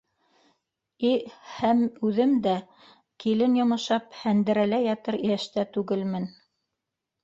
[1.09, 1.11] И
[1.57, 2.57] һәм үҙем дә
[3.27, 6.31] килен йомошап, һәндерәлә ятыр йәштә түгелмен.